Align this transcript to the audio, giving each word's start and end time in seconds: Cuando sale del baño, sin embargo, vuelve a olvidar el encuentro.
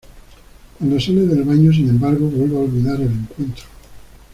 Cuando 0.79 0.99
sale 0.99 1.27
del 1.27 1.43
baño, 1.43 1.71
sin 1.71 1.87
embargo, 1.89 2.27
vuelve 2.27 2.55
a 2.55 2.61
olvidar 2.61 2.99
el 3.01 3.11
encuentro. 3.11 3.65